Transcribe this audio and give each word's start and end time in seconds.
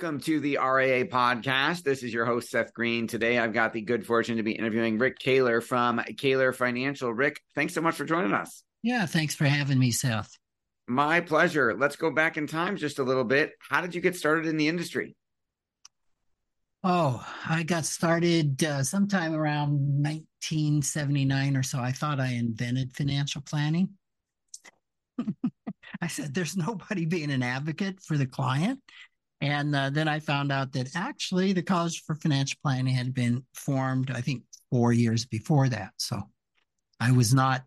Welcome 0.00 0.20
to 0.20 0.40
the 0.40 0.56
RIA 0.56 1.04
podcast. 1.04 1.82
This 1.82 2.02
is 2.02 2.10
your 2.10 2.24
host, 2.24 2.48
Seth 2.48 2.72
Green. 2.72 3.06
Today, 3.06 3.38
I've 3.38 3.52
got 3.52 3.74
the 3.74 3.82
good 3.82 4.06
fortune 4.06 4.38
to 4.38 4.42
be 4.42 4.52
interviewing 4.52 4.96
Rick 4.96 5.18
Kahler 5.18 5.62
from 5.62 5.98
Kahler 5.98 6.54
Financial. 6.56 7.12
Rick, 7.12 7.42
thanks 7.54 7.74
so 7.74 7.82
much 7.82 7.96
for 7.96 8.06
joining 8.06 8.32
us. 8.32 8.62
Yeah, 8.82 9.04
thanks 9.04 9.34
for 9.34 9.44
having 9.44 9.78
me, 9.78 9.90
Seth. 9.90 10.38
My 10.88 11.20
pleasure. 11.20 11.76
Let's 11.76 11.96
go 11.96 12.10
back 12.10 12.38
in 12.38 12.46
time 12.46 12.78
just 12.78 12.98
a 12.98 13.02
little 13.02 13.24
bit. 13.24 13.52
How 13.68 13.82
did 13.82 13.94
you 13.94 14.00
get 14.00 14.16
started 14.16 14.46
in 14.46 14.56
the 14.56 14.68
industry? 14.68 15.16
Oh, 16.82 17.22
I 17.46 17.62
got 17.62 17.84
started 17.84 18.64
uh, 18.64 18.82
sometime 18.82 19.34
around 19.34 19.72
1979 20.02 21.58
or 21.58 21.62
so. 21.62 21.78
I 21.78 21.92
thought 21.92 22.20
I 22.20 22.28
invented 22.28 22.96
financial 22.96 23.42
planning. 23.42 23.90
I 26.00 26.06
said, 26.06 26.32
there's 26.32 26.56
nobody 26.56 27.04
being 27.04 27.30
an 27.30 27.42
advocate 27.42 28.02
for 28.02 28.16
the 28.16 28.24
client. 28.24 28.80
And 29.40 29.74
uh, 29.74 29.90
then 29.90 30.06
I 30.08 30.20
found 30.20 30.52
out 30.52 30.72
that 30.72 30.90
actually 30.94 31.52
the 31.52 31.62
College 31.62 32.02
for 32.04 32.14
Financial 32.14 32.58
Planning 32.62 32.94
had 32.94 33.14
been 33.14 33.44
formed, 33.54 34.10
I 34.10 34.20
think, 34.20 34.42
four 34.70 34.92
years 34.92 35.24
before 35.24 35.68
that. 35.68 35.92
So 35.96 36.20
I 37.00 37.12
was 37.12 37.32
not 37.32 37.64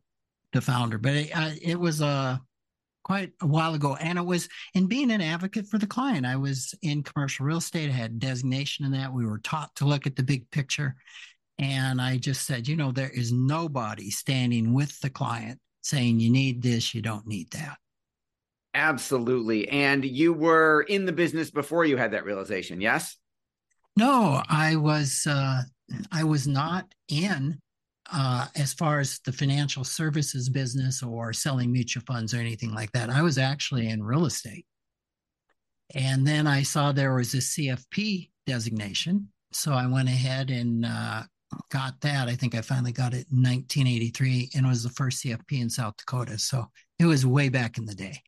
the 0.52 0.62
founder, 0.62 0.98
but 0.98 1.14
it, 1.14 1.32
uh, 1.36 1.52
it 1.62 1.80
was 1.80 2.02
uh, 2.02 2.38
quite 3.04 3.32
a 3.42 3.48
while 3.48 3.74
ago. 3.74 3.96
And 3.96 4.20
it 4.20 4.26
was 4.26 4.48
in 4.76 4.88
being 4.88 5.12
an 5.12 5.22
advocate 5.22 5.68
for 5.68 5.80
the 5.80 5.88
client. 5.88 6.26
I 6.26 6.36
was 6.36 6.76
in 6.84 7.04
commercial 7.04 7.46
real 7.46 7.58
estate, 7.58 7.90
I 7.90 7.94
had 7.94 8.20
designation 8.20 8.86
in 8.86 8.92
that. 8.92 9.12
We 9.12 9.26
were 9.26 9.40
taught 9.40 9.76
to 9.78 9.86
look 9.86 10.06
at 10.06 10.16
the 10.16 10.24
big 10.24 10.50
picture. 10.52 10.96
And 11.60 12.02
I 12.02 12.18
just 12.18 12.46
said, 12.46 12.68
you 12.68 12.76
know, 12.76 12.92
there 12.92 13.10
is 13.10 13.32
nobody 13.32 14.10
standing 14.10 14.74
with 14.74 15.00
the 15.02 15.10
client 15.10 15.60
saying, 15.82 16.20
you 16.20 16.30
need 16.30 16.62
this, 16.62 16.94
you 16.94 17.02
don't 17.02 17.28
need 17.28 17.52
that. 17.52 17.78
Absolutely. 18.74 19.68
And 19.70 20.04
you 20.04 20.34
were 20.34 20.82
in 20.82 21.06
the 21.06 21.12
business 21.12 21.52
before 21.52 21.86
you 21.86 21.98
had 21.98 22.12
that 22.12 22.26
realization, 22.26 22.82
yes? 22.82 23.18
No, 23.96 24.42
I 24.50 24.76
was 24.76 25.28
uh 25.28 25.62
I 26.12 26.24
was 26.24 26.48
not 26.48 26.92
in 27.08 27.60
uh 28.12 28.48
as 28.56 28.74
far 28.74 29.00
as 29.00 29.20
the 29.26 29.32
financial 29.32 29.84
services 29.84 30.50
business 30.50 31.04
or 31.04 31.34
selling 31.34 31.72
mutual 31.72 32.04
funds 32.08 32.34
or 32.34 32.38
anything 32.38 32.74
like 32.74 32.92
that. 32.94 33.12
I 33.12 33.22
was 33.22 33.38
actually 33.38 33.90
in 33.90 34.02
real 34.02 34.26
estate. 34.26 34.66
And 35.94 36.26
then 36.26 36.48
I 36.48 36.64
saw 36.64 36.92
there 36.92 37.14
was 37.14 37.36
a 37.36 37.38
CFP 37.38 38.32
designation. 38.48 39.30
So 39.52 39.74
I 39.74 39.86
went 39.86 40.10
ahead 40.10 40.50
and 40.50 40.84
uh, 40.84 41.24
got 41.70 42.02
that. 42.02 42.28
I 42.28 42.36
think 42.36 42.56
I 42.56 42.62
finally 42.62 42.92
got 42.92 43.14
it 43.14 43.28
in 43.32 43.44
1983 43.44 44.50
and 44.56 44.66
it 44.66 44.70
was 44.70 44.82
the 44.82 44.90
first 44.90 45.24
CFP 45.24 45.62
in 45.62 45.70
South 45.70 45.96
Dakota. 45.98 46.40
So 46.40 46.66
it 46.98 47.06
was 47.06 47.28
way 47.28 47.50
back 47.50 47.78
in 47.78 47.86
the 47.86 47.94
day. 47.94 48.20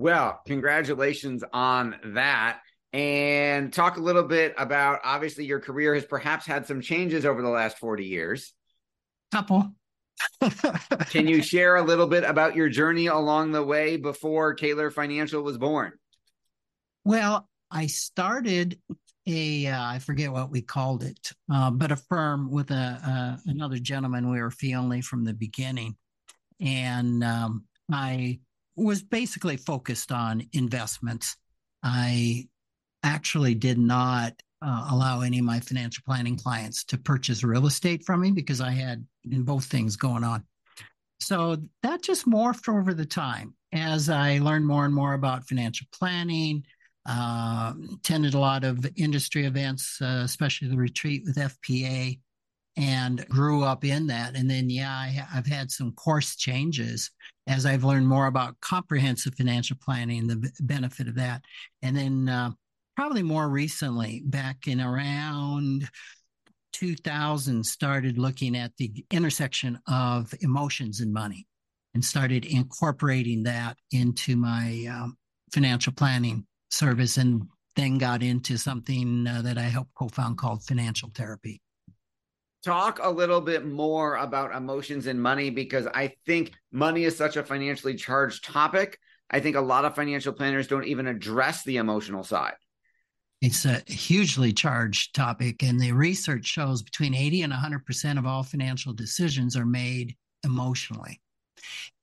Well, 0.00 0.40
congratulations 0.46 1.44
on 1.52 1.94
that. 2.14 2.60
And 2.94 3.70
talk 3.70 3.98
a 3.98 4.00
little 4.00 4.22
bit 4.22 4.54
about 4.56 5.00
obviously 5.04 5.44
your 5.44 5.60
career 5.60 5.94
has 5.94 6.06
perhaps 6.06 6.46
had 6.46 6.66
some 6.66 6.80
changes 6.80 7.26
over 7.26 7.42
the 7.42 7.50
last 7.50 7.76
40 7.76 8.06
years. 8.06 8.54
Couple. 9.30 9.74
Can 11.10 11.28
you 11.28 11.42
share 11.42 11.76
a 11.76 11.82
little 11.82 12.06
bit 12.06 12.24
about 12.24 12.56
your 12.56 12.70
journey 12.70 13.08
along 13.08 13.52
the 13.52 13.62
way 13.62 13.98
before 13.98 14.56
Kahler 14.56 14.90
Financial 14.90 15.42
was 15.42 15.58
born? 15.58 15.92
Well, 17.04 17.46
I 17.70 17.86
started 17.86 18.80
a 19.26 19.66
uh, 19.66 19.84
I 19.84 19.98
forget 19.98 20.32
what 20.32 20.50
we 20.50 20.62
called 20.62 21.02
it, 21.02 21.32
uh, 21.52 21.70
but 21.70 21.92
a 21.92 21.96
firm 21.96 22.50
with 22.50 22.70
a 22.70 23.00
uh, 23.44 23.50
another 23.50 23.78
gentleman. 23.78 24.30
We 24.30 24.40
were 24.40 24.50
fee 24.50 24.74
only 24.74 25.02
from 25.02 25.24
the 25.24 25.34
beginning, 25.34 25.96
and 26.58 27.22
um, 27.22 27.64
I 27.92 28.40
was 28.82 29.02
basically 29.02 29.56
focused 29.56 30.12
on 30.12 30.46
investments. 30.52 31.36
I 31.82 32.48
actually 33.02 33.54
did 33.54 33.78
not 33.78 34.34
uh, 34.62 34.88
allow 34.90 35.22
any 35.22 35.38
of 35.38 35.44
my 35.44 35.60
financial 35.60 36.02
planning 36.06 36.36
clients 36.36 36.84
to 36.84 36.98
purchase 36.98 37.42
real 37.42 37.66
estate 37.66 38.04
from 38.04 38.20
me 38.20 38.30
because 38.30 38.60
I 38.60 38.70
had 38.70 39.06
both 39.24 39.64
things 39.64 39.96
going 39.96 40.24
on. 40.24 40.44
So 41.18 41.56
that 41.82 42.02
just 42.02 42.26
morphed 42.26 42.68
over 42.68 42.94
the 42.94 43.06
time 43.06 43.54
as 43.72 44.08
I 44.08 44.38
learned 44.38 44.66
more 44.66 44.84
and 44.84 44.94
more 44.94 45.14
about 45.14 45.46
financial 45.46 45.86
planning. 45.92 46.64
Uh, 47.08 47.72
attended 47.94 48.34
a 48.34 48.38
lot 48.38 48.62
of 48.62 48.86
industry 48.96 49.46
events, 49.46 50.00
uh, 50.02 50.20
especially 50.22 50.68
the 50.68 50.76
retreat 50.76 51.22
with 51.24 51.36
FPA, 51.36 52.18
and 52.80 53.26
grew 53.28 53.62
up 53.62 53.84
in 53.84 54.06
that. 54.06 54.34
And 54.34 54.50
then, 54.50 54.70
yeah, 54.70 54.90
I, 54.90 55.08
have 55.08 55.46
had 55.46 55.70
some 55.70 55.92
course 55.92 56.34
changes 56.34 57.10
as 57.46 57.66
I've 57.66 57.84
learned 57.84 58.08
more 58.08 58.26
about 58.26 58.58
comprehensive 58.60 59.34
financial 59.34 59.76
planning, 59.82 60.26
the 60.26 60.36
b- 60.36 60.48
benefit 60.60 61.06
of 61.06 61.14
that. 61.16 61.42
And 61.82 61.94
then, 61.94 62.28
uh, 62.28 62.52
probably 62.96 63.22
more 63.22 63.48
recently, 63.48 64.22
back 64.24 64.66
in 64.66 64.80
around 64.80 65.88
2000, 66.72 67.64
started 67.64 68.16
looking 68.16 68.56
at 68.56 68.72
the 68.78 69.04
intersection 69.10 69.78
of 69.86 70.32
emotions 70.40 71.00
and 71.00 71.12
money 71.12 71.46
and 71.92 72.02
started 72.02 72.46
incorporating 72.46 73.42
that 73.42 73.76
into 73.92 74.36
my 74.36 74.86
um, 74.90 75.16
financial 75.52 75.92
planning 75.92 76.46
service 76.70 77.18
and 77.18 77.42
then 77.76 77.98
got 77.98 78.22
into 78.22 78.56
something 78.56 79.26
uh, 79.26 79.42
that 79.42 79.58
I 79.58 79.62
helped 79.62 79.94
co 79.94 80.08
found 80.08 80.38
called 80.38 80.62
financial 80.62 81.10
therapy 81.14 81.60
talk 82.64 82.98
a 83.02 83.10
little 83.10 83.40
bit 83.40 83.66
more 83.66 84.16
about 84.16 84.54
emotions 84.54 85.06
and 85.06 85.20
money 85.20 85.50
because 85.50 85.86
I 85.86 86.14
think 86.26 86.52
money 86.72 87.04
is 87.04 87.16
such 87.16 87.36
a 87.36 87.42
financially 87.42 87.94
charged 87.94 88.44
topic. 88.44 88.98
I 89.30 89.40
think 89.40 89.56
a 89.56 89.60
lot 89.60 89.84
of 89.84 89.94
financial 89.94 90.32
planners 90.32 90.66
don't 90.66 90.86
even 90.86 91.06
address 91.06 91.64
the 91.64 91.78
emotional 91.78 92.24
side. 92.24 92.54
It's 93.40 93.64
a 93.64 93.82
hugely 93.86 94.52
charged 94.52 95.14
topic, 95.14 95.62
and 95.62 95.80
the 95.80 95.92
research 95.92 96.44
shows 96.44 96.82
between 96.82 97.14
80 97.14 97.42
and 97.42 97.52
100% 97.52 98.18
of 98.18 98.26
all 98.26 98.42
financial 98.42 98.92
decisions 98.92 99.56
are 99.56 99.64
made 99.64 100.14
emotionally. 100.44 101.22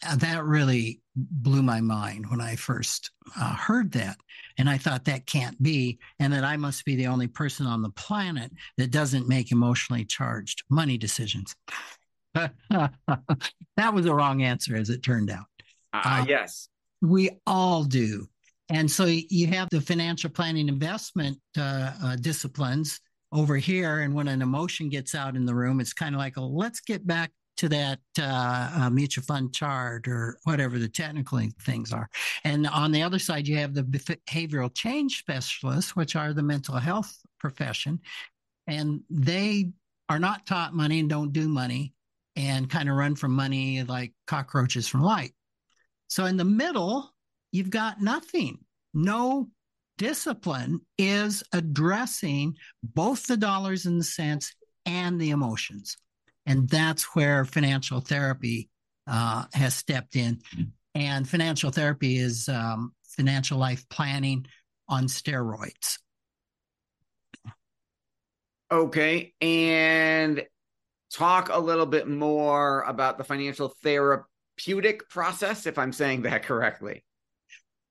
Uh, 0.05 0.15
that 0.17 0.43
really 0.43 1.01
blew 1.15 1.63
my 1.63 1.81
mind 1.81 2.29
when 2.29 2.41
I 2.41 2.55
first 2.55 3.11
uh, 3.39 3.55
heard 3.55 3.91
that. 3.93 4.17
And 4.57 4.69
I 4.69 4.77
thought 4.77 5.05
that 5.05 5.25
can't 5.25 5.61
be, 5.61 5.99
and 6.19 6.33
that 6.33 6.43
I 6.43 6.57
must 6.57 6.85
be 6.85 6.95
the 6.95 7.07
only 7.07 7.27
person 7.27 7.65
on 7.65 7.81
the 7.81 7.89
planet 7.91 8.51
that 8.77 8.91
doesn't 8.91 9.27
make 9.27 9.51
emotionally 9.51 10.05
charged 10.05 10.63
money 10.69 10.97
decisions. 10.97 11.55
that 12.33 12.91
was 13.93 14.05
the 14.05 14.13
wrong 14.13 14.43
answer, 14.43 14.75
as 14.75 14.89
it 14.89 15.03
turned 15.03 15.29
out. 15.29 15.45
Uh, 15.93 16.01
uh, 16.03 16.25
yes. 16.27 16.69
We 17.01 17.31
all 17.45 17.83
do. 17.83 18.27
And 18.69 18.89
so 18.89 19.05
you 19.05 19.47
have 19.47 19.69
the 19.69 19.81
financial 19.81 20.29
planning 20.29 20.67
investment 20.67 21.37
uh, 21.57 21.93
uh, 22.03 22.15
disciplines 22.17 22.99
over 23.31 23.55
here. 23.57 23.99
And 23.99 24.13
when 24.13 24.27
an 24.27 24.41
emotion 24.41 24.89
gets 24.89 25.15
out 25.15 25.35
in 25.35 25.45
the 25.45 25.55
room, 25.55 25.79
it's 25.79 25.93
kind 25.93 26.15
of 26.15 26.19
like, 26.19 26.37
oh, 26.37 26.47
let's 26.47 26.81
get 26.81 27.05
back 27.05 27.31
to 27.57 27.69
that 27.69 27.99
uh, 28.19 28.71
uh, 28.75 28.89
mutual 28.89 29.23
fund 29.23 29.53
chart 29.53 30.07
or 30.07 30.37
whatever 30.43 30.77
the 30.79 30.87
technical 30.87 31.41
things 31.61 31.91
are. 31.91 32.09
And 32.43 32.67
on 32.67 32.91
the 32.91 33.03
other 33.03 33.19
side, 33.19 33.47
you 33.47 33.57
have 33.57 33.73
the 33.73 33.83
behavioral 33.83 34.73
change 34.73 35.19
specialists, 35.19 35.95
which 35.95 36.15
are 36.15 36.33
the 36.33 36.43
mental 36.43 36.75
health 36.75 37.17
profession. 37.39 37.99
And 38.67 39.01
they 39.09 39.71
are 40.09 40.19
not 40.19 40.45
taught 40.45 40.73
money 40.73 40.99
and 40.99 41.09
don't 41.09 41.33
do 41.33 41.47
money 41.47 41.93
and 42.35 42.69
kind 42.69 42.89
of 42.89 42.95
run 42.95 43.15
from 43.15 43.31
money 43.31 43.83
like 43.83 44.13
cockroaches 44.27 44.87
from 44.87 45.01
light. 45.01 45.33
So 46.07 46.25
in 46.25 46.37
the 46.37 46.45
middle, 46.45 47.13
you've 47.51 47.69
got 47.69 48.01
nothing. 48.01 48.59
No 48.93 49.49
discipline 49.97 50.81
is 50.97 51.43
addressing 51.53 52.55
both 52.83 53.25
the 53.25 53.37
dollars 53.37 53.85
and 53.85 53.99
the 53.99 54.05
cents 54.05 54.53
and 54.85 55.19
the 55.19 55.31
emotions. 55.31 55.97
And 56.47 56.67
that's 56.67 57.15
where 57.15 57.45
financial 57.45 57.99
therapy 57.99 58.69
uh, 59.05 59.45
has 59.53 59.75
stepped 59.75 60.15
in. 60.15 60.37
Mm-hmm. 60.37 60.63
And 60.95 61.29
financial 61.29 61.69
therapy 61.69 62.17
is 62.17 62.49
um, 62.49 62.93
financial 63.03 63.59
life 63.59 63.87
planning 63.89 64.47
on 64.89 65.05
steroids. 65.05 65.99
Okay. 68.71 69.33
And 69.39 70.43
talk 71.13 71.49
a 71.49 71.59
little 71.59 71.85
bit 71.85 72.07
more 72.07 72.81
about 72.81 73.17
the 73.17 73.23
financial 73.23 73.73
therapeutic 73.83 75.07
process, 75.09 75.67
if 75.67 75.77
I'm 75.77 75.93
saying 75.93 76.23
that 76.23 76.43
correctly. 76.43 77.03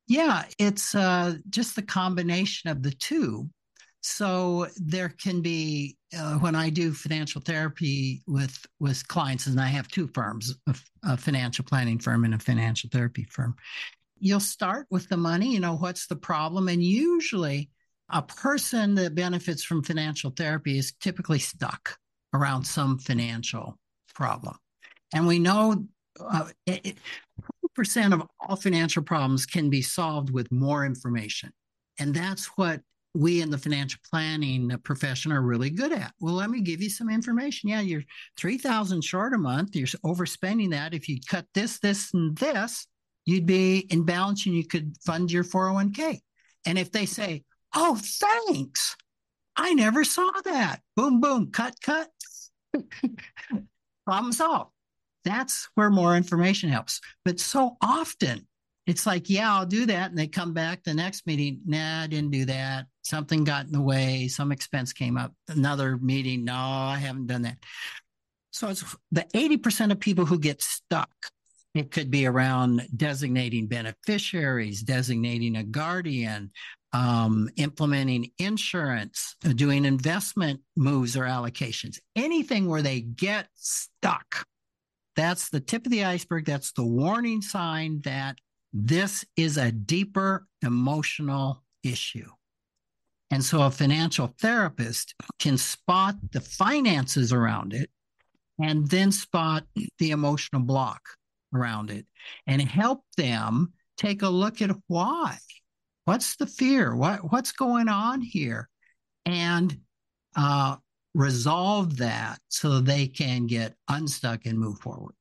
Yeah, 0.09 0.45
it's 0.59 0.95
uh, 0.95 1.37
just 1.51 1.77
the 1.77 1.83
combination 1.83 2.71
of 2.71 2.83
the 2.83 2.93
two. 2.93 3.49
So 4.09 4.69
there 4.77 5.09
can 5.09 5.41
be 5.41 5.97
uh, 6.17 6.35
when 6.39 6.55
I 6.55 6.71
do 6.71 6.93
financial 6.93 7.41
therapy 7.41 8.23
with 8.29 8.65
with 8.79 9.07
clients, 9.09 9.47
and 9.49 9.61
I 9.61 9.67
have 9.67 9.89
two 9.89 10.07
firms, 10.15 10.55
a, 10.69 10.77
a 11.03 11.17
financial 11.17 11.65
planning 11.65 11.99
firm 11.99 12.25
and 12.25 12.33
a 12.33 12.39
financial 12.39 12.89
therapy 12.89 13.25
firm. 13.25 13.57
You'll 14.21 14.39
start 14.39 14.87
with 14.91 15.09
the 15.09 15.17
money. 15.17 15.53
You 15.53 15.61
know 15.61 15.75
what's 15.75 16.07
the 16.07 16.15
problem, 16.15 16.69
and 16.69 16.85
usually 16.85 17.69
a 18.09 18.23
person 18.23 18.95
that 18.95 19.17
benefits 19.17 19.65
from 19.65 19.83
financial 19.83 20.31
therapy 20.31 20.79
is 20.79 20.93
typically 21.01 21.41
stuck 21.41 21.99
around 22.33 22.65
some 22.65 22.99
financial 22.99 23.77
problem. 24.15 24.57
And 25.13 25.27
we 25.27 25.41
know 25.41 25.85
uh, 26.21 26.49
it, 26.65 26.97
percent 27.75 28.15
of 28.15 28.23
all 28.39 28.55
financial 28.55 29.03
problems 29.03 29.47
can 29.47 29.69
be 29.69 29.83
solved 29.83 30.31
with 30.31 30.53
more 30.53 30.87
information. 30.87 31.51
And 31.99 32.15
that's 32.15 32.47
what 32.57 32.83
we 33.17 33.41
in 33.41 33.51
the 33.51 33.59
financial 33.59 34.01
planning 34.11 34.71
profession 34.85 35.33
are 35.33 35.43
really 35.43 35.71
good 35.71 35.93
at. 35.93 36.13
Well, 36.21 36.35
let 36.35 36.51
me 36.51 36.61
give 36.61 36.83
you 36.83 36.91
some 36.91 37.09
information. 37.09 37.71
Yeah, 37.71 37.81
you're 37.81 38.05
3000 38.37 39.03
short 39.03 39.35
a 39.35 39.39
month. 39.39 39.75
You're 39.75 39.87
overspending 40.05 40.71
that. 40.71 40.95
If 40.95 41.09
you 41.09 41.19
cut 41.27 41.47
this, 41.55 41.79
this, 41.79 42.13
and 42.13 42.37
this, 42.37 42.87
you'd 43.25 43.47
be 43.47 43.79
in 43.91 44.05
balance 44.05 44.47
and 44.47 44.55
you 44.55 44.67
could 44.67 44.97
fund 45.05 45.33
your 45.33 45.45
401k. 45.45 46.21
And 46.67 46.79
if 46.79 46.93
they 46.93 47.07
say, 47.07 47.45
oh, 47.75 47.99
thanks, 48.01 48.97
I 49.57 49.73
never 49.73 50.05
saw 50.05 50.31
that. 50.45 50.81
Boom, 50.95 51.21
boom, 51.21 51.51
cut, 51.51 51.75
cut. 51.83 52.09
Problem 54.05 54.33
solved. 54.33 54.71
That's 55.25 55.69
where 55.75 55.91
more 55.91 56.17
information 56.17 56.69
helps. 56.71 57.01
But 57.25 57.41
so 57.41 57.77
often 57.83 58.47
it's 58.87 59.07
like, 59.07 59.29
yeah, 59.29 59.53
I'll 59.53 59.67
do 59.67 59.87
that. 59.87 60.11
And 60.11 60.19
they 60.19 60.29
come 60.29 60.53
back 60.53 60.85
the 60.85 60.95
next 60.95 61.27
meeting. 61.27 61.61
Nah, 61.67 62.03
I 62.03 62.07
didn't 62.07 62.31
do 62.31 62.45
that. 62.45 62.87
Something 63.07 63.45
got 63.45 63.67
in 63.67 63.73
the 63.73 63.81
way. 63.81 64.27
Some 64.27 64.51
expense 64.51 64.93
came 64.93 65.17
up. 65.17 65.33
Another 65.47 65.97
meeting. 65.97 66.45
No, 66.45 66.57
I 66.57 66.99
haven't 66.99 67.29
done 67.29 67.43
that. 67.43 67.59
So 68.51 68.69
it's 68.69 68.97
the 69.13 69.25
80% 69.33 69.93
of 69.93 70.01
people 70.01 70.27
who 70.27 70.41
get 70.41 70.61
stuck. 70.61 71.11
It 71.73 71.93
could 71.93 72.11
be 72.11 72.27
around 72.27 72.83
designating 72.97 73.69
beneficiaries, 73.69 74.83
designating 74.83 75.57
a 75.57 75.63
guardian, 75.63 76.51
um, 76.93 77.49
implementing 77.57 78.33
insurance, 78.41 79.37
doing 79.55 79.85
investment 79.85 80.63
moves 80.75 81.17
or 81.17 81.27
allocations, 81.27 82.01
anything 82.17 82.67
where 82.67 82.83
they 82.83 83.03
get 83.03 83.47
stuck. 83.55 84.47
That's 85.15 85.49
the 85.51 85.61
tip 85.61 85.87
of 85.87 85.93
the 85.93 86.05
iceberg. 86.05 86.45
That's 86.45 86.73
the 86.73 86.85
warning 86.85 87.41
sign 87.41 88.01
that 88.03 88.39
this 88.73 89.25
is 89.37 89.59
a 89.59 89.71
deeper 89.71 90.49
emotional 90.61 91.63
issue. 91.85 92.31
And 93.31 93.45
so 93.45 93.63
a 93.63 93.71
financial 93.71 94.35
therapist 94.41 95.15
can 95.39 95.59
spot 95.59 96.17
the 96.33 96.41
finances 96.41 97.33
around 97.33 97.73
it 97.73 97.91
and 98.59 98.89
then 98.89 99.11
spot 99.11 99.65
the 99.99 100.11
emotional 100.11 100.63
block 100.63 101.03
around 101.55 101.91
it 101.91 102.07
and 102.47 102.63
help 102.63 103.03
them 103.17 103.73
take 103.97 104.23
a 104.23 104.29
look 104.29 104.63
at 104.63 104.71
why. 104.87 105.39
What's 106.05 106.37
the 106.37 106.47
fear? 106.47 106.95
What, 106.95 107.33
what's 107.33 107.53
going 107.53 107.89
on 107.89 108.21
here? 108.21 108.69
And 109.25 109.77
uh, 110.37 110.77
resolve 111.15 111.97
that 111.97 112.39
so 112.49 112.81
they 112.81 113.09
can 113.09 113.47
get 113.47 113.75
unstuck 113.89 114.47
and 114.47 114.59
move 114.59 114.79
forward. 114.79 115.15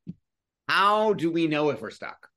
How 0.67 1.13
do 1.13 1.31
we 1.31 1.47
know 1.47 1.69
if 1.69 1.81
we're 1.81 1.89
stuck? 1.89 2.27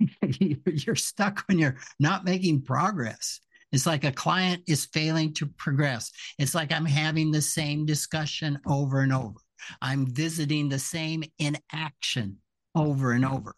you're 0.28 0.94
stuck 0.94 1.44
when 1.46 1.58
you're 1.58 1.76
not 1.98 2.24
making 2.24 2.62
progress. 2.62 3.40
It's 3.74 3.86
like 3.86 4.04
a 4.04 4.12
client 4.12 4.62
is 4.68 4.84
failing 4.86 5.34
to 5.34 5.46
progress. 5.46 6.12
It's 6.38 6.54
like 6.54 6.72
I'm 6.72 6.86
having 6.86 7.32
the 7.32 7.42
same 7.42 7.84
discussion 7.84 8.56
over 8.68 9.00
and 9.00 9.12
over. 9.12 9.40
I'm 9.82 10.06
visiting 10.06 10.68
the 10.68 10.78
same 10.78 11.24
inaction 11.40 12.36
over 12.76 13.12
and 13.12 13.24
over. 13.24 13.56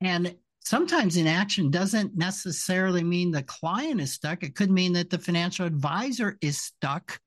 And 0.00 0.36
sometimes 0.60 1.16
inaction 1.16 1.72
doesn't 1.72 2.16
necessarily 2.16 3.02
mean 3.02 3.32
the 3.32 3.42
client 3.42 4.00
is 4.00 4.12
stuck. 4.12 4.44
It 4.44 4.54
could 4.54 4.70
mean 4.70 4.92
that 4.92 5.10
the 5.10 5.18
financial 5.18 5.66
advisor 5.66 6.38
is 6.40 6.60
stuck 6.60 7.18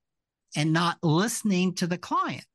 and 0.56 0.72
not 0.72 0.96
listening 1.02 1.74
to 1.74 1.86
the 1.86 1.98
client. 1.98 2.46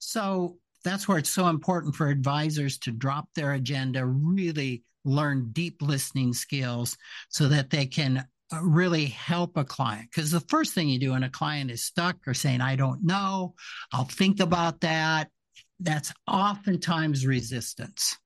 So 0.00 0.58
that's 0.84 1.08
where 1.08 1.16
it's 1.16 1.30
so 1.30 1.48
important 1.48 1.94
for 1.94 2.08
advisors 2.08 2.76
to 2.80 2.90
drop 2.90 3.28
their 3.34 3.54
agenda, 3.54 4.04
really 4.04 4.84
learn 5.06 5.50
deep 5.52 5.80
listening 5.80 6.34
skills 6.34 6.96
so 7.30 7.48
that 7.48 7.70
they 7.70 7.86
can 7.86 8.26
really 8.62 9.06
help 9.06 9.56
a 9.56 9.64
client. 9.64 10.08
Because 10.10 10.30
the 10.30 10.40
first 10.40 10.74
thing 10.74 10.88
you 10.88 10.98
do 10.98 11.12
when 11.12 11.22
a 11.22 11.30
client 11.30 11.70
is 11.70 11.84
stuck 11.84 12.16
or 12.26 12.34
saying, 12.34 12.60
I 12.60 12.76
don't 12.76 13.04
know, 13.04 13.54
I'll 13.92 14.04
think 14.04 14.40
about 14.40 14.80
that, 14.80 15.28
that's 15.80 16.12
oftentimes 16.26 17.26
resistance. 17.26 18.16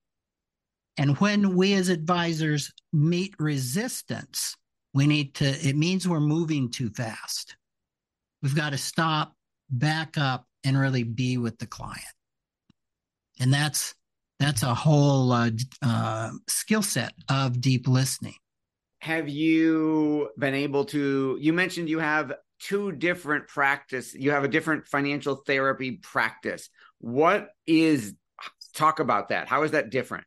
And 0.96 1.18
when 1.18 1.56
we 1.56 1.74
as 1.74 1.88
advisors 1.88 2.72
meet 2.92 3.34
resistance, 3.38 4.56
we 4.94 5.06
need 5.06 5.34
to, 5.36 5.46
it 5.46 5.76
means 5.76 6.08
we're 6.08 6.20
moving 6.20 6.70
too 6.70 6.90
fast. 6.90 7.56
We've 8.42 8.54
got 8.54 8.70
to 8.70 8.78
stop, 8.78 9.34
back 9.68 10.16
up, 10.16 10.46
and 10.64 10.78
really 10.78 11.02
be 11.02 11.38
with 11.38 11.58
the 11.58 11.66
client. 11.66 12.02
And 13.38 13.52
that's 13.52 13.94
that's 14.38 14.62
a 14.62 14.74
whole 14.74 15.32
uh, 15.32 15.50
uh, 15.82 16.30
skill 16.46 16.82
set 16.82 17.12
of 17.28 17.60
deep 17.60 17.88
listening. 17.88 18.34
Have 19.00 19.28
you 19.28 20.30
been 20.38 20.54
able 20.54 20.84
to? 20.86 21.38
You 21.40 21.52
mentioned 21.52 21.88
you 21.88 21.98
have 21.98 22.32
two 22.60 22.92
different 22.92 23.48
practice. 23.48 24.14
You 24.14 24.30
have 24.30 24.44
a 24.44 24.48
different 24.48 24.86
financial 24.86 25.36
therapy 25.46 25.92
practice. 26.02 26.68
What 26.98 27.50
is? 27.66 28.14
Talk 28.74 29.00
about 29.00 29.28
that. 29.28 29.48
How 29.48 29.62
is 29.62 29.70
that 29.70 29.90
different? 29.90 30.24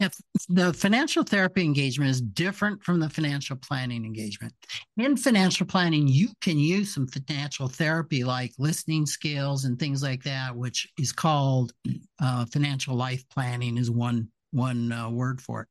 If 0.00 0.14
the 0.48 0.72
financial 0.72 1.22
therapy 1.22 1.62
engagement 1.62 2.10
is 2.10 2.20
different 2.20 2.82
from 2.82 2.98
the 2.98 3.08
financial 3.08 3.56
planning 3.56 4.04
engagement. 4.04 4.52
In 4.96 5.16
financial 5.16 5.66
planning, 5.66 6.08
you 6.08 6.30
can 6.40 6.58
use 6.58 6.92
some 6.92 7.06
financial 7.06 7.68
therapy 7.68 8.24
like 8.24 8.52
listening 8.58 9.06
skills 9.06 9.64
and 9.64 9.78
things 9.78 10.02
like 10.02 10.24
that, 10.24 10.54
which 10.56 10.88
is 10.98 11.12
called 11.12 11.72
uh, 12.20 12.44
financial 12.46 12.96
life 12.96 13.24
planning, 13.28 13.78
is 13.78 13.90
one 13.90 14.28
one 14.50 14.92
uh, 14.92 15.10
word 15.10 15.40
for 15.40 15.62
it. 15.62 15.68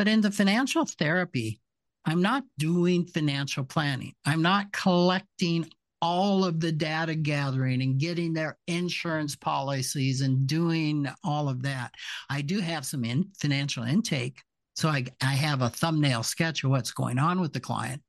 But 0.00 0.08
in 0.08 0.22
the 0.22 0.30
financial 0.30 0.86
therapy, 0.86 1.60
I'm 2.06 2.22
not 2.22 2.44
doing 2.56 3.04
financial 3.04 3.64
planning. 3.64 4.14
I'm 4.24 4.40
not 4.40 4.72
collecting 4.72 5.70
all 6.00 6.42
of 6.42 6.58
the 6.58 6.72
data 6.72 7.14
gathering 7.14 7.82
and 7.82 8.00
getting 8.00 8.32
their 8.32 8.56
insurance 8.66 9.36
policies 9.36 10.22
and 10.22 10.46
doing 10.46 11.06
all 11.22 11.50
of 11.50 11.60
that. 11.64 11.92
I 12.30 12.40
do 12.40 12.60
have 12.60 12.86
some 12.86 13.04
in 13.04 13.28
financial 13.38 13.82
intake. 13.84 14.40
So 14.74 14.88
I, 14.88 15.04
I 15.20 15.34
have 15.34 15.60
a 15.60 15.68
thumbnail 15.68 16.22
sketch 16.22 16.64
of 16.64 16.70
what's 16.70 16.92
going 16.92 17.18
on 17.18 17.38
with 17.38 17.52
the 17.52 17.60
client. 17.60 18.00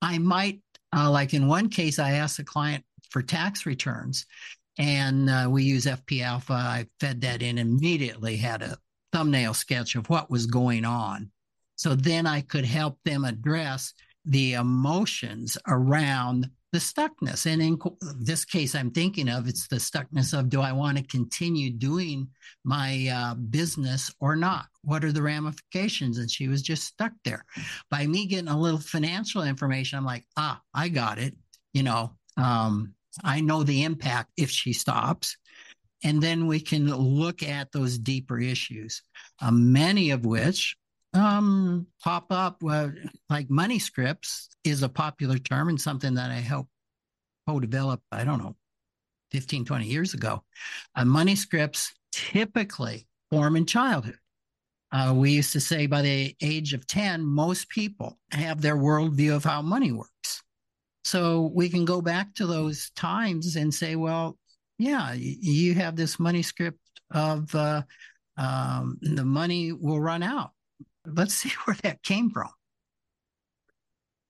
I 0.00 0.18
might, 0.18 0.60
uh, 0.96 1.10
like 1.10 1.34
in 1.34 1.48
one 1.48 1.68
case, 1.68 1.98
I 1.98 2.12
asked 2.12 2.36
the 2.36 2.44
client 2.44 2.84
for 3.10 3.22
tax 3.22 3.66
returns 3.66 4.24
and 4.78 5.28
uh, 5.28 5.48
we 5.50 5.64
use 5.64 5.86
FP 5.86 6.22
Alpha. 6.22 6.52
I 6.52 6.86
fed 7.00 7.22
that 7.22 7.42
in 7.42 7.58
immediately, 7.58 8.36
had 8.36 8.62
a 8.62 8.78
thumbnail 9.14 9.54
sketch 9.54 9.94
of 9.94 10.10
what 10.10 10.28
was 10.28 10.46
going 10.46 10.84
on. 10.84 11.30
So 11.76 11.94
then 11.94 12.26
I 12.26 12.40
could 12.40 12.64
help 12.64 12.98
them 13.04 13.24
address 13.24 13.92
the 14.24 14.54
emotions 14.54 15.58
around 15.68 16.50
the 16.72 16.80
stuckness. 16.80 17.46
And 17.46 17.62
in 17.62 17.78
this 18.18 18.44
case, 18.44 18.74
I'm 18.74 18.90
thinking 18.90 19.28
of 19.28 19.46
it's 19.46 19.68
the 19.68 19.76
stuckness 19.76 20.36
of 20.36 20.48
do 20.48 20.60
I 20.60 20.72
want 20.72 20.98
to 20.98 21.04
continue 21.04 21.70
doing 21.70 22.28
my 22.64 23.08
uh, 23.14 23.34
business 23.34 24.12
or 24.18 24.34
not? 24.34 24.66
What 24.82 25.04
are 25.04 25.12
the 25.12 25.22
ramifications? 25.22 26.18
And 26.18 26.28
she 26.28 26.48
was 26.48 26.62
just 26.62 26.84
stuck 26.84 27.12
there. 27.24 27.44
By 27.90 28.06
me 28.08 28.26
getting 28.26 28.48
a 28.48 28.58
little 28.58 28.80
financial 28.80 29.44
information, 29.44 29.98
I'm 29.98 30.04
like, 30.04 30.24
ah, 30.36 30.60
I 30.74 30.88
got 30.88 31.18
it. 31.18 31.36
You 31.74 31.84
know, 31.84 32.16
um, 32.36 32.94
I 33.22 33.40
know 33.40 33.62
the 33.62 33.84
impact 33.84 34.30
if 34.36 34.50
she 34.50 34.72
stops. 34.72 35.36
And 36.02 36.20
then 36.20 36.48
we 36.48 36.58
can 36.58 36.92
look 36.92 37.42
at 37.44 37.70
those 37.70 37.98
deeper 37.98 38.40
issues, 38.40 39.00
uh, 39.40 39.52
many 39.52 40.10
of 40.10 40.26
which 40.26 40.76
um, 41.14 41.86
pop 42.02 42.26
up 42.30 42.62
uh, 42.68 42.88
like 43.30 43.48
money 43.48 43.78
scripts 43.78 44.48
is 44.64 44.82
a 44.82 44.88
popular 44.88 45.38
term 45.38 45.68
and 45.68 45.80
something 45.80 46.14
that 46.14 46.30
I 46.30 46.34
helped 46.34 46.70
co-develop, 47.48 48.00
I 48.10 48.24
don't 48.24 48.38
know, 48.38 48.56
15, 49.30 49.64
20 49.64 49.86
years 49.86 50.14
ago. 50.14 50.42
Uh, 50.94 51.04
money 51.04 51.36
scripts 51.36 51.92
typically 52.12 53.06
form 53.30 53.56
in 53.56 53.66
childhood. 53.66 54.18
Uh, 54.92 55.12
we 55.14 55.32
used 55.32 55.52
to 55.52 55.60
say 55.60 55.86
by 55.86 56.02
the 56.02 56.36
age 56.40 56.72
of 56.72 56.86
10, 56.86 57.24
most 57.24 57.68
people 57.68 58.18
have 58.30 58.60
their 58.60 58.76
worldview 58.76 59.34
of 59.34 59.44
how 59.44 59.60
money 59.60 59.92
works. 59.92 60.42
So 61.02 61.50
we 61.54 61.68
can 61.68 61.84
go 61.84 62.00
back 62.00 62.34
to 62.36 62.46
those 62.46 62.90
times 62.96 63.56
and 63.56 63.74
say, 63.74 63.96
well, 63.96 64.38
yeah, 64.78 65.12
you 65.14 65.74
have 65.74 65.96
this 65.96 66.18
money 66.18 66.42
script 66.42 66.78
of 67.10 67.54
uh, 67.54 67.82
um, 68.36 68.98
the 69.02 69.24
money 69.24 69.72
will 69.72 70.00
run 70.00 70.22
out 70.22 70.53
let's 71.06 71.34
see 71.34 71.52
where 71.64 71.76
that 71.82 72.02
came 72.02 72.30
from. 72.30 72.50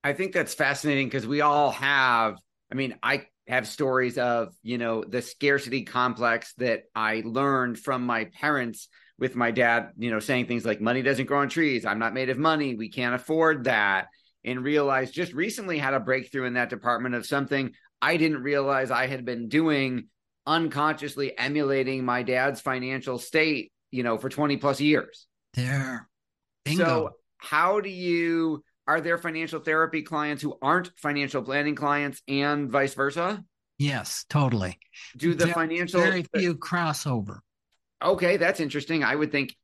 I 0.02 0.12
think 0.12 0.32
that's 0.32 0.54
fascinating 0.54 1.06
because 1.06 1.26
we 1.26 1.40
all 1.40 1.70
have, 1.70 2.36
I 2.70 2.74
mean, 2.74 2.96
I 3.02 3.26
have 3.48 3.66
stories 3.66 4.18
of, 4.18 4.54
you 4.62 4.76
know, 4.76 5.02
the 5.02 5.22
scarcity 5.22 5.82
complex 5.82 6.52
that 6.58 6.82
I 6.94 7.22
learned 7.24 7.78
from 7.78 8.04
my 8.04 8.26
parents 8.26 8.88
with 9.18 9.34
my 9.34 9.50
dad, 9.50 9.90
you 9.96 10.10
know, 10.10 10.20
saying 10.20 10.46
things 10.46 10.64
like 10.64 10.80
money 10.80 11.02
doesn't 11.02 11.26
grow 11.26 11.40
on 11.40 11.48
trees. 11.48 11.86
I'm 11.86 11.98
not 11.98 12.14
made 12.14 12.30
of 12.30 12.38
money. 12.38 12.74
We 12.74 12.90
can't 12.90 13.14
afford 13.14 13.64
that. 13.64 14.08
And 14.44 14.62
realized 14.62 15.14
just 15.14 15.32
recently 15.32 15.78
had 15.78 15.94
a 15.94 16.00
breakthrough 16.00 16.44
in 16.44 16.54
that 16.54 16.68
department 16.68 17.14
of 17.14 17.24
something 17.24 17.72
I 18.02 18.18
didn't 18.18 18.42
realize 18.42 18.90
I 18.90 19.06
had 19.06 19.24
been 19.24 19.48
doing 19.48 20.08
unconsciously 20.46 21.36
emulating 21.38 22.04
my 22.04 22.22
dad's 22.22 22.60
financial 22.60 23.18
state, 23.18 23.72
you 23.90 24.02
know, 24.02 24.18
for 24.18 24.28
20 24.28 24.58
plus 24.58 24.80
years. 24.80 25.26
There. 25.54 26.08
Bingo. 26.64 26.84
So, 26.84 27.10
how 27.38 27.80
do 27.80 27.90
you 27.90 28.64
are 28.86 29.00
there 29.00 29.18
financial 29.18 29.60
therapy 29.60 30.02
clients 30.02 30.42
who 30.42 30.58
aren't 30.60 30.90
financial 30.98 31.42
planning 31.42 31.74
clients 31.74 32.22
and 32.28 32.70
vice 32.70 32.94
versa? 32.94 33.44
Yes, 33.78 34.24
totally. 34.28 34.78
Do 35.16 35.34
the 35.34 35.46
There- 35.46 35.54
financial 35.54 36.00
Very 36.00 36.26
few 36.34 36.54
crossover. 36.56 37.38
Okay, 38.02 38.36
that's 38.36 38.60
interesting. 38.60 39.02
I 39.02 39.14
would 39.14 39.32
think 39.32 39.56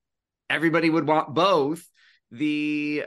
everybody 0.49 0.89
would 0.89 1.07
want 1.07 1.35
both. 1.35 1.87
The 2.31 3.05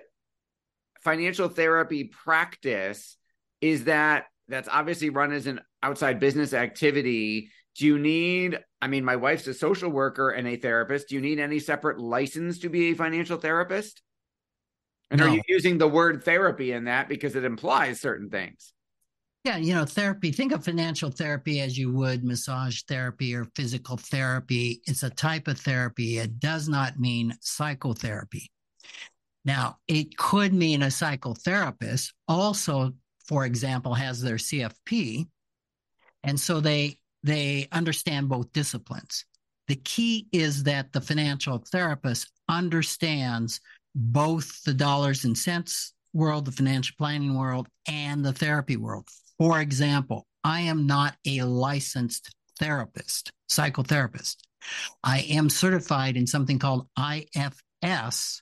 financial 1.02 1.50
therapy 1.50 2.06
practice 2.06 3.18
is 3.62 3.86
that 3.86 4.26
that's 4.48 4.70
obviously 4.72 5.10
run 5.10 5.32
as 5.32 5.48
an 5.48 5.62
outside 5.82 6.20
business 6.20 6.54
activity. 6.54 7.52
Do 7.76 7.86
you 7.86 7.98
need, 7.98 8.60
I 8.82 8.88
mean, 8.88 9.04
my 9.04 9.16
wife's 9.16 9.48
a 9.48 9.54
social 9.54 9.90
worker 9.90 10.30
and 10.30 10.48
a 10.48 10.56
therapist. 10.56 11.10
Do 11.10 11.16
you 11.16 11.22
need 11.22 11.40
any 11.40 11.60
separate 11.60 12.00
license 12.00 12.60
to 12.60 12.70
be 12.70 12.92
a 12.92 12.94
financial 12.94 13.38
therapist? 13.38 14.02
And 15.10 15.22
are 15.22 15.30
you 15.30 15.42
using 15.48 15.78
the 15.78 15.88
word 15.88 16.24
therapy 16.24 16.72
in 16.72 16.86
that 16.86 17.08
because 17.08 17.36
it 17.36 17.44
implies 17.44 18.02
certain 18.02 18.30
things? 18.30 18.74
Yeah, 19.44 19.58
you 19.58 19.74
know, 19.74 19.86
therapy, 19.86 20.32
think 20.32 20.54
of 20.54 20.64
financial 20.64 21.12
therapy 21.12 21.60
as 21.60 21.78
you 21.78 21.92
would 21.92 22.24
massage 22.24 22.82
therapy 22.84 23.36
or 23.36 23.46
physical 23.56 23.98
therapy. 23.98 24.82
It's 24.88 25.04
a 25.04 25.10
type 25.10 25.48
of 25.48 25.60
therapy. 25.60 26.18
It 26.18 26.40
does 26.40 26.70
not 26.70 26.98
mean 26.98 27.36
psychotherapy. 27.42 28.50
Now, 29.44 29.78
it 29.88 30.18
could 30.18 30.54
mean 30.54 30.82
a 30.82 30.88
psychotherapist 30.88 32.14
also, 32.28 32.94
for 33.28 33.46
example, 33.46 33.94
has 33.94 34.22
their 34.22 34.38
CFP. 34.38 35.28
And 36.24 36.40
so 36.40 36.62
they 36.62 36.98
they 37.24 37.68
understand 37.72 38.30
both 38.30 38.52
disciplines. 38.54 39.26
The 39.68 39.76
key 39.76 40.28
is 40.32 40.64
that 40.64 40.92
the 40.92 41.02
financial 41.02 41.64
therapist 41.72 42.32
understands 42.50 43.62
both 43.96 44.62
the 44.64 44.74
dollars 44.74 45.24
and 45.24 45.38
cents 45.38 45.94
world, 46.14 46.46
the 46.46 46.52
financial 46.52 46.96
planning 46.98 47.38
world, 47.38 47.68
and 47.88 48.24
the 48.24 48.34
therapy 48.34 48.78
world. 48.78 49.08
For 49.40 49.62
example, 49.62 50.28
I 50.44 50.62
am 50.62 50.86
not 50.86 51.16
a 51.26 51.44
licensed 51.44 52.36
therapist, 52.60 53.32
psychotherapist. 53.50 54.38
I 55.04 55.22
am 55.22 55.50
certified 55.50 56.18
in 56.18 56.28
something 56.28 56.60
called 56.60 56.88
IFS 56.98 58.42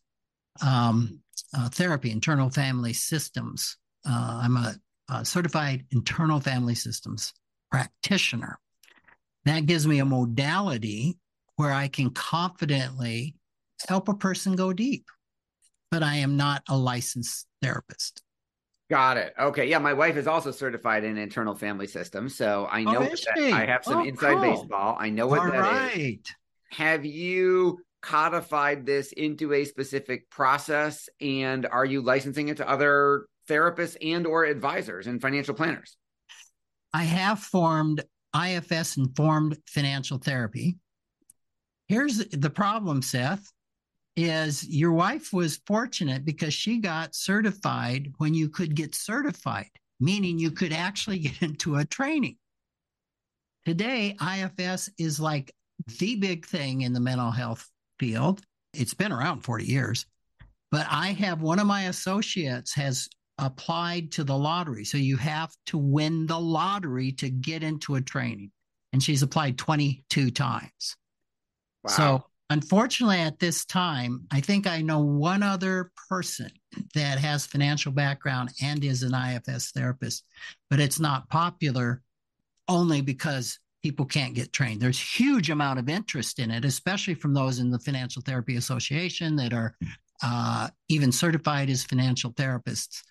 um, 0.66 1.20
uh, 1.56 1.70
therapy, 1.70 2.12
internal 2.12 2.50
family 2.50 2.94
systems. 2.94 3.78
Uh, 4.08 4.42
I'm 4.44 4.58
a, 4.58 4.76
a 5.10 5.26
certified 5.26 5.86
internal 5.92 6.40
family 6.40 6.76
systems 6.76 7.34
practitioner. 7.72 8.60
That 9.46 9.66
gives 9.66 9.88
me 9.88 10.00
a 10.00 10.06
modality 10.06 11.18
where 11.56 11.72
I 11.72 11.88
can 11.88 12.12
confidently 12.12 13.36
help 13.88 14.08
a 14.08 14.14
person 14.14 14.56
go 14.56 14.74
deep, 14.74 15.06
but 15.90 16.04
I 16.04 16.18
am 16.18 16.38
not 16.38 16.64
a 16.70 16.78
licensed 16.78 17.48
therapist. 17.62 18.22
Got 18.90 19.18
it. 19.18 19.34
Okay. 19.40 19.70
Yeah, 19.70 19.80
my 19.80 19.94
wife 19.94 20.18
is 20.18 20.28
also 20.28 20.52
certified 20.52 21.04
in 21.06 21.18
internal 21.18 21.56
family 21.56 21.88
systems, 21.88 22.36
so 22.36 22.68
I 22.70 22.84
Oh, 22.84 22.92
know 22.92 23.02
is 23.04 23.22
that? 23.22 23.54
I 23.54 23.66
have 23.66 23.86
some 23.86 24.02
Oh, 24.02 24.06
inside 24.06 24.42
cool. 24.42 24.42
baseball. 24.42 24.98
I 25.00 25.10
know 25.10 25.28
what 25.28 25.40
All 25.40 25.48
that 25.48 25.60
is. 25.60 25.62
right. 25.62 26.36
Have 26.72 27.06
you 27.06 27.80
codified 28.02 28.86
this 28.86 29.12
into 29.14 29.54
a 29.54 29.64
specific 29.64 30.30
process, 30.30 31.08
and 31.22 31.66
are 31.66 31.86
you 31.86 32.02
licensing 32.02 32.50
it 32.50 32.58
to 32.58 32.70
other 32.70 33.28
therapists 33.48 33.96
and 34.02 34.28
or 34.28 34.44
advisors 34.44 35.08
and 35.08 35.22
financial 35.22 35.54
planners? 35.54 35.98
I 36.94 37.04
have 37.04 37.40
formed 37.40 38.04
IFS 38.36 38.98
informed 38.98 39.58
financial 39.68 40.18
therapy. 40.18 40.78
Here's 41.88 42.18
the 42.30 42.50
problem, 42.50 43.02
Seth, 43.02 43.52
is 44.16 44.68
your 44.68 44.94
wife 44.94 45.34
was 45.34 45.62
fortunate 45.68 46.26
because 46.26 46.54
she 46.54 46.80
got 46.80 47.16
certified 47.16 48.12
when 48.18 48.34
you 48.34 48.50
could 48.50 48.76
get 48.76 48.96
certified, 48.96 49.70
meaning 50.00 50.40
you 50.40 50.52
could 50.52 50.74
actually 50.74 51.20
get 51.20 51.42
into 51.42 51.76
a 51.76 51.86
training. 51.86 52.38
Today, 53.66 54.16
IFS 54.20 54.90
is 54.98 55.20
like 55.20 55.54
the 56.00 56.16
big 56.16 56.46
thing 56.46 56.82
in 56.82 56.94
the 56.94 57.00
mental 57.00 57.32
health 57.32 57.68
field. 58.00 58.42
It's 58.74 58.94
been 58.94 59.12
around 59.12 59.42
40 59.42 59.66
years, 59.66 60.06
but 60.72 60.88
I 60.90 61.08
have 61.14 61.42
one 61.42 61.60
of 61.60 61.68
my 61.68 61.84
associates 61.84 62.74
has 62.76 63.08
applied 63.42 64.12
to 64.14 64.24
the 64.24 64.38
lottery. 64.38 64.86
So 64.86 64.98
you 64.98 65.18
have 65.18 65.52
to 65.68 65.78
win 65.78 66.28
the 66.28 66.40
lottery 66.40 67.12
to 67.14 67.30
get 67.30 67.64
into 67.64 67.96
a 67.96 68.02
training. 68.02 68.52
And 68.94 69.02
she's 69.02 69.24
applied 69.24 69.58
22 69.58 70.32
times. 70.32 70.96
Wow. 71.84 71.92
So 71.92 72.26
unfortunately, 72.50 73.20
at 73.20 73.40
this 73.40 73.66
time, 73.66 74.28
I 74.32 74.42
think 74.42 74.68
I 74.68 74.82
know 74.82 75.00
one 75.00 75.44
other 75.44 75.92
person 76.10 76.52
that 76.94 77.18
has 77.18 77.46
financial 77.46 77.92
background 77.92 78.52
and 78.62 78.84
is 78.84 79.04
an 79.04 79.14
IFS 79.14 79.72
therapist, 79.72 80.24
but 80.70 80.80
it's 80.80 81.00
not 81.00 81.30
popular 81.30 82.02
only 82.68 83.02
because 83.02 83.60
people 83.82 84.06
can't 84.06 84.36
get 84.36 84.54
trained. 84.54 84.80
There's 84.80 85.00
huge 85.00 85.50
amount 85.50 85.80
of 85.80 85.90
interest 85.90 86.40
in 86.40 86.52
it, 86.52 86.66
especially 86.66 87.16
from 87.16 87.34
those 87.34 87.60
in 87.60 87.72
the 87.72 87.80
Financial 87.80 88.22
Therapy 88.22 88.56
Association 88.56 89.36
that 89.38 89.54
are 89.54 89.76
uh, 90.24 90.70
even 90.88 91.12
certified 91.12 91.70
as 91.70 91.84
financial 91.84 92.32
therapists, 92.34 93.02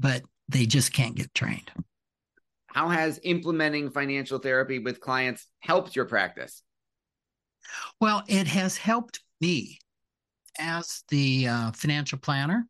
but 0.00 0.22
they 0.48 0.66
just 0.66 0.92
can't 0.92 1.14
get 1.14 1.32
trained. 1.34 1.70
How 2.66 2.88
has 2.88 3.20
implementing 3.22 3.90
financial 3.90 4.38
therapy 4.38 4.78
with 4.78 5.00
clients 5.00 5.46
helped 5.60 5.94
your 5.94 6.06
practice? 6.06 6.62
Well, 8.00 8.24
it 8.26 8.46
has 8.46 8.76
helped 8.76 9.20
me 9.40 9.78
as 10.58 11.04
the 11.08 11.48
uh, 11.48 11.72
financial 11.72 12.18
planner 12.18 12.66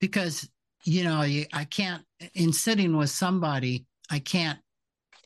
because, 0.00 0.48
you 0.84 1.04
know, 1.04 1.20
I 1.20 1.66
can't, 1.68 2.02
in 2.34 2.52
sitting 2.52 2.96
with 2.96 3.10
somebody, 3.10 3.86
I 4.10 4.18
can't 4.18 4.58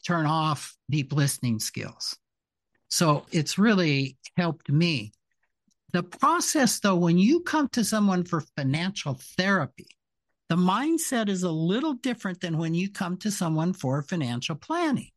turn 0.06 0.26
off 0.26 0.76
deep 0.90 1.12
listening 1.12 1.58
skills. 1.58 2.16
So 2.88 3.26
it's 3.30 3.58
really 3.58 4.16
helped 4.36 4.70
me. 4.70 5.12
The 5.92 6.02
process, 6.02 6.80
though, 6.80 6.96
when 6.96 7.18
you 7.18 7.40
come 7.40 7.68
to 7.68 7.84
someone 7.84 8.24
for 8.24 8.42
financial 8.56 9.18
therapy, 9.36 9.86
the 10.48 10.56
mindset 10.56 11.28
is 11.28 11.42
a 11.42 11.50
little 11.50 11.94
different 11.94 12.40
than 12.40 12.58
when 12.58 12.74
you 12.74 12.90
come 12.90 13.16
to 13.18 13.30
someone 13.30 13.72
for 13.72 14.02
financial 14.02 14.56
planning. 14.56 15.10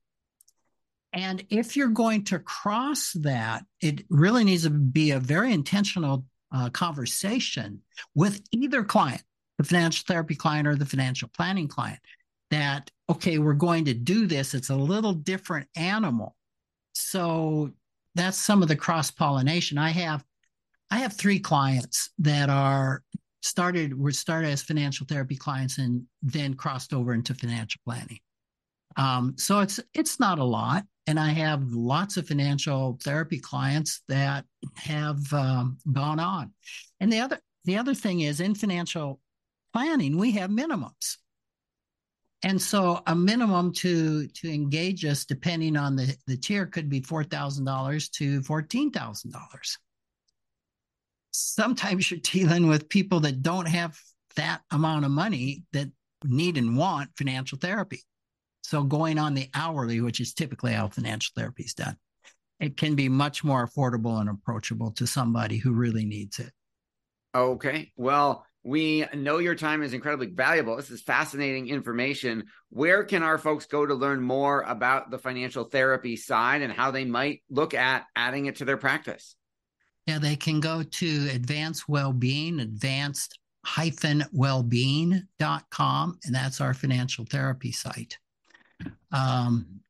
And 1.13 1.46
if 1.50 1.75
you're 1.75 1.88
going 1.88 2.25
to 2.25 2.39
cross 2.39 3.12
that, 3.13 3.63
it 3.81 4.05
really 4.10 4.43
needs 4.43 4.63
to 4.63 4.69
be 4.69 5.12
a 5.12 5.19
very 5.19 5.53
intentional 5.53 6.25
uh, 6.53 6.69
conversation 6.69 7.81
with 8.13 8.41
either 8.51 8.84
client, 8.84 9.24
the 9.57 9.63
financial 9.63 10.05
therapy 10.07 10.36
client 10.36 10.67
or 10.67 10.75
the 10.75 10.86
financial 10.86 11.29
planning 11.36 11.67
client, 11.67 12.00
that, 12.51 12.91
okay, 13.10 13.38
we're 13.38 13.53
going 13.53 13.86
to 13.86 13.93
do 13.93 14.27
this. 14.27 14.53
It's 14.53 14.69
a 14.69 14.75
little 14.75 15.13
different 15.13 15.67
animal. 15.75 16.36
So 16.93 17.72
that's 18.15 18.38
some 18.38 18.62
of 18.62 18.67
the 18.67 18.75
cross 18.75 19.12
pollination. 19.12 19.77
I 19.77 19.89
have, 19.89 20.24
I 20.89 21.00
have 21.00 21.13
three 21.13 21.39
clients 21.39 22.12
that 22.19 22.50
are 22.50 23.03
started, 23.48 23.98
were 23.98 24.12
started 24.12 24.50
as 24.50 24.62
financial 24.62 25.06
therapy 25.08 25.36
clients 25.36 25.77
and 25.77 26.04
then 26.22 26.54
crossed 26.54 26.94
over 26.94 27.13
into 27.13 27.34
financial 27.34 27.80
planning. 27.86 28.20
Um, 28.96 29.36
so 29.38 29.60
it's 29.60 29.80
it's 29.94 30.20
not 30.20 30.39
a 30.39 30.44
lot, 30.44 30.84
and 31.06 31.20
I 31.20 31.30
have 31.30 31.72
lots 31.72 32.18
of 32.18 32.27
financial 32.27 32.98
therapy 33.04 33.39
clients 33.39 34.01
that 34.08 34.46
have 34.75 35.22
um, 35.34 35.77
gone 35.92 36.20
on. 36.20 36.51
And 37.00 37.12
the 37.13 37.20
other 37.20 37.39
the 37.66 37.77
other 37.77 37.94
thing 37.94 38.22
is 38.22 38.39
in 38.39 38.56
financial 38.56 39.20
planning 39.74 40.18
we 40.18 40.32
have 40.32 40.50
minimums, 40.50 41.18
and 42.42 42.60
so 42.60 43.01
a 43.06 43.13
minimum 43.13 43.72
to 43.74 44.27
to 44.27 44.51
engage 44.51 45.06
us, 45.06 45.25
depending 45.25 45.77
on 45.77 45.96
the 45.96 46.16
the 46.25 46.38
tier, 46.38 46.66
could 46.66 46.89
be 46.89 47.01
four 47.01 47.24
thousand 47.24 47.66
dollars 47.66 48.10
to 48.10 48.42
fourteen 48.42 48.89
thousand 48.89 49.32
dollars. 49.32 49.77
Sometimes 51.39 52.10
you're 52.10 52.20
dealing 52.22 52.67
with 52.67 52.89
people 52.89 53.20
that 53.22 53.41
don't 53.41 53.67
have 53.67 54.00
that 54.36 54.62
amount 54.72 55.06
of 55.06 55.12
money 55.12 55.63
that 55.74 55.89
need 56.25 56.58
and 56.58 56.77
want 56.77 57.12
financial 57.15 57.58
therapy. 57.58 58.01
So 58.63 58.84
going 58.84 59.20
on 59.20 59.34
the 59.34 59.50
hourly, 59.53 60.01
which 60.01 60.20
is 60.20 60.34
typically 60.34 60.74
how 60.74 60.88
financial 60.88 61.32
therapy 61.36 61.63
is 61.63 61.74
done, 61.74 61.98
it 62.60 62.75
can 62.75 62.96
be 62.96 63.08
much 63.08 63.44
more 63.44 63.67
affordable 63.67 64.20
and 64.20 64.29
approachable 64.29 64.91
to 64.94 65.06
somebody 65.06 65.58
who 65.58 65.74
really 65.74 66.06
needs 66.06 66.39
it. 66.39 66.51
Okay. 67.36 67.91
Well, 67.96 68.46
We 68.67 69.06
know 69.13 69.38
your 69.38 69.56
time 69.56 69.82
is 69.82 69.94
incredibly 69.94 70.27
valuable. 70.27 70.75
This 70.75 70.89
is 70.89 71.01
fascinating 71.01 71.70
information. 71.70 72.48
Where 72.70 73.06
can 73.06 73.24
our 73.24 73.38
folks 73.38 73.65
go 73.65 73.86
to 73.86 73.94
learn 73.94 74.22
more 74.22 74.60
about 74.62 75.10
the 75.10 75.17
financial 75.17 75.63
therapy 75.63 76.17
side 76.17 76.62
and 76.62 76.74
how 76.74 76.91
they 76.91 77.06
might 77.06 77.44
look 77.50 77.74
at 77.74 78.08
adding 78.13 78.48
it 78.48 78.58
to 78.58 78.65
their 78.65 78.75
practice? 78.75 79.38
Yeah, 80.08 80.20
they 80.20 80.36
can 80.36 80.60
go 80.60 80.84
to 80.84 81.30
advanced 81.34 81.90
wellbeing, 81.90 82.62
advanced 82.62 83.40
hyphen 83.66 84.24
wellbeing.com, 84.34 86.20
and 86.24 86.34
that's 86.36 86.62
our 86.62 86.74
financial 86.74 87.26
therapy 87.26 87.74
site. 87.74 88.18
Um, 89.12 89.82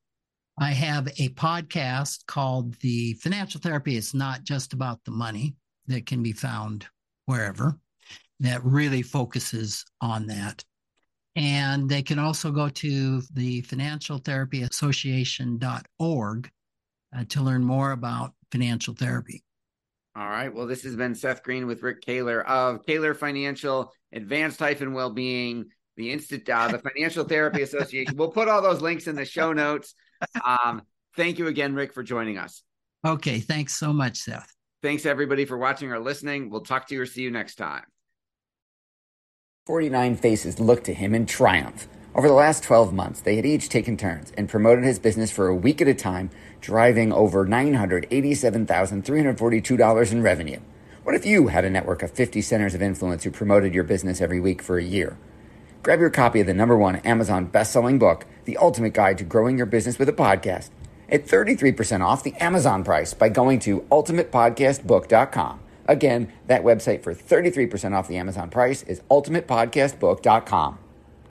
I 0.60 0.72
have 0.72 1.08
a 1.08 1.30
podcast 1.30 2.26
called 2.26 2.74
The 2.80 3.14
Financial 3.14 3.62
Therapy 3.62 3.96
It's 3.96 4.16
Not 4.16 4.44
Just 4.44 4.74
About 4.74 5.04
the 5.06 5.12
Money 5.12 5.56
that 5.86 6.08
can 6.08 6.24
be 6.24 6.32
found 6.32 6.88
wherever 7.28 7.80
that 8.40 8.64
really 8.64 9.04
focuses 9.04 9.86
on 10.02 10.26
that. 10.28 10.64
And 11.36 11.88
they 11.88 12.02
can 12.02 12.18
also 12.18 12.52
go 12.52 12.70
to 12.70 13.22
the 13.34 13.62
Financial 13.62 14.18
Therapy 14.18 14.64
Association.org 14.64 16.50
uh, 17.16 17.24
to 17.30 17.42
learn 17.42 17.64
more 17.64 17.92
about 17.92 18.34
financial 18.52 18.96
therapy. 18.96 19.44
All 20.18 20.28
right. 20.28 20.52
Well, 20.52 20.66
this 20.66 20.82
has 20.82 20.96
been 20.96 21.14
Seth 21.14 21.44
Green 21.44 21.68
with 21.68 21.84
Rick 21.84 22.02
Kahler 22.02 22.44
of 22.46 22.84
Kahler 22.88 23.16
Financial, 23.16 23.94
Advanced 24.12 24.58
Hyphen 24.58 24.94
Wellbeing, 24.94 25.66
the 25.96 26.12
Instant, 26.12 26.50
uh, 26.50 26.70
the 26.70 26.80
Financial 26.80 27.24
Therapy 27.24 27.62
Association. 27.62 28.16
We'll 28.18 28.32
put 28.32 28.48
all 28.48 28.64
those 28.64 28.82
links 28.82 29.06
in 29.06 29.16
the 29.16 29.26
show 29.26 29.54
notes. 29.54 29.94
Um, 30.44 30.82
thank 31.16 31.38
you 31.38 31.46
again, 31.46 31.76
Rick, 31.76 31.94
for 31.94 32.02
joining 32.02 32.40
us. 32.40 32.64
Okay. 33.06 33.40
Thanks 33.40 33.78
so 33.78 33.94
much, 33.94 34.18
Seth. 34.18 34.52
Thanks 34.82 35.06
everybody 35.06 35.46
for 35.46 35.58
watching 35.58 35.92
or 35.92 36.00
listening. 36.00 36.50
We'll 36.50 36.62
talk 36.62 36.88
to 36.88 36.96
you 36.96 37.02
or 37.02 37.06
see 37.06 37.22
you 37.22 37.30
next 37.30 37.56
time. 37.56 37.84
49 39.68 40.16
faces 40.16 40.60
looked 40.60 40.86
to 40.86 40.96
him 40.96 41.14
in 41.14 41.28
triumph. 41.28 41.88
Over 42.18 42.28
the 42.30 42.34
last 42.34 42.64
12 42.64 42.94
months, 42.94 43.22
they 43.22 43.36
had 43.36 43.46
each 43.46 43.70
taken 43.70 43.96
turns 43.96 44.34
and 44.36 44.50
promoted 44.50 44.84
his 44.84 44.98
business 44.98 45.30
for 45.30 45.48
a 45.48 45.56
week 45.56 45.84
at 45.84 45.88
a 45.88 45.94
time, 45.94 46.32
driving 46.62 47.14
over 47.14 47.46
$987,342 47.46 50.12
in 50.12 50.24
revenue. 50.24 50.60
What 51.04 51.14
if 51.14 51.28
you 51.28 51.50
had 51.50 51.64
a 51.64 51.70
network 51.70 52.02
of 52.02 52.10
50 52.10 52.42
centers 52.42 52.74
of 52.74 52.82
influence 52.82 53.24
who 53.24 53.30
promoted 53.30 53.76
your 53.76 53.84
business 53.84 54.20
every 54.20 54.40
week 54.40 54.64
for 54.64 54.80
a 54.80 54.84
year? 54.84 55.16
Grab 55.84 56.00
your 56.00 56.10
copy 56.10 56.42
of 56.42 56.48
the 56.48 56.56
number 56.56 56.76
one 56.76 56.96
Amazon 56.96 57.46
best-selling 57.46 58.00
book, 58.00 58.26
The 58.46 58.58
Ultimate 58.58 58.96
Guide 58.96 59.20
to 59.20 59.24
Growing 59.24 59.56
Your 59.56 59.68
Business 59.68 60.00
with 60.00 60.10
a 60.10 60.14
Podcast, 60.14 60.72
at 61.10 61.28
33% 61.28 62.04
off 62.04 62.24
the 62.24 62.34
Amazon 62.38 62.84
price 62.84 63.14
by 63.14 63.30
going 63.30 63.60
to 63.60 63.82
ultimatepodcastbook.com. 63.92 65.60
Again, 65.86 66.34
that 66.48 66.64
website 66.64 67.04
for 67.04 67.14
33% 67.14 67.96
off 67.96 68.08
the 68.08 68.18
Amazon 68.18 68.50
price 68.50 68.82
is 68.82 69.02
ultimatepodcastbook.com. 69.12 70.80